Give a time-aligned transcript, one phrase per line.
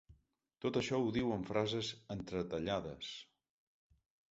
[0.63, 3.13] Tot això ho diu en frases entretallades.